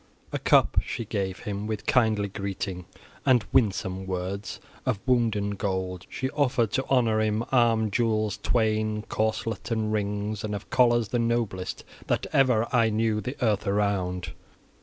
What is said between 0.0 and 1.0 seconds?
XVIII A CUP